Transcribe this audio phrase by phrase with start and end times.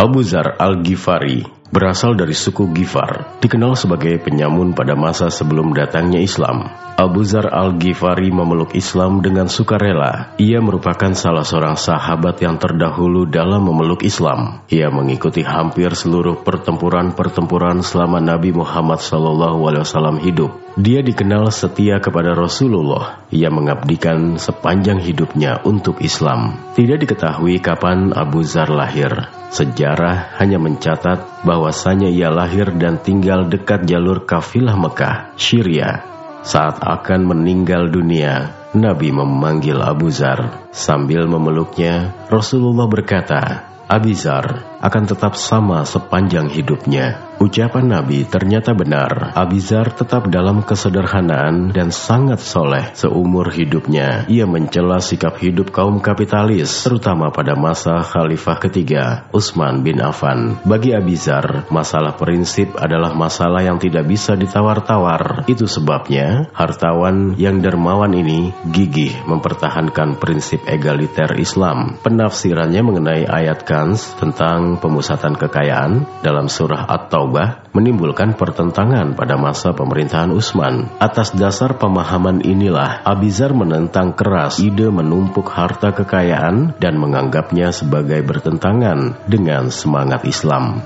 [0.00, 6.66] Abu Zar al-Ghifari berasal dari suku Gifar, dikenal sebagai penyamun pada masa sebelum datangnya Islam.
[7.00, 10.36] Abu Zar al-Ghifari memeluk Islam dengan sukarela.
[10.36, 14.60] Ia merupakan salah seorang sahabat yang terdahulu dalam memeluk Islam.
[14.68, 20.52] Ia mengikuti hampir seluruh pertempuran-pertempuran selama Nabi Muhammad SAW hidup.
[20.76, 23.24] Dia dikenal setia kepada Rasulullah.
[23.32, 26.52] Ia mengabdikan sepanjang hidupnya untuk Islam.
[26.76, 29.40] Tidak diketahui kapan Abu Zar lahir.
[29.50, 36.00] Sejarah hanya mencatat bahwasanya ia lahir dan tinggal dekat jalur kafilah Mekah, Syria,
[36.40, 40.72] saat akan meninggal dunia, Nabi memanggil Abu Zar.
[40.72, 47.30] Sambil memeluknya, Rasulullah berkata, Abizar akan tetap sama sepanjang hidupnya.
[47.40, 49.32] Ucapan Nabi ternyata benar.
[49.32, 54.28] Abizar tetap dalam kesederhanaan dan sangat soleh seumur hidupnya.
[54.28, 60.60] Ia mencela sikap hidup kaum kapitalis, terutama pada masa Khalifah ketiga, Utsman bin Affan.
[60.68, 65.48] Bagi Abizar, masalah prinsip adalah masalah yang tidak bisa ditawar-tawar.
[65.48, 71.96] Itu sebabnya hartawan yang dermawan ini gigih mempertahankan prinsip egaliter Islam.
[72.04, 79.70] Penafsirannya mengenai ayat Kans tentang pemusatan kekayaan dalam surah At-Taubah Taubah menimbulkan pertentangan pada masa
[79.70, 80.90] pemerintahan Utsman.
[80.98, 89.14] Atas dasar pemahaman inilah Abizar menentang keras ide menumpuk harta kekayaan dan menganggapnya sebagai bertentangan
[89.30, 90.82] dengan semangat Islam.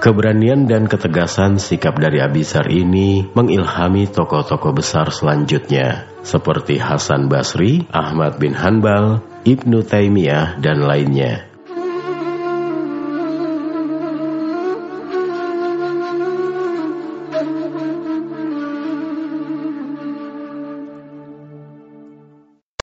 [0.00, 8.40] Keberanian dan ketegasan sikap dari Abizar ini mengilhami tokoh-tokoh besar selanjutnya, seperti Hasan Basri, Ahmad
[8.40, 11.51] bin Hanbal, Ibnu Taimiyah, dan lainnya.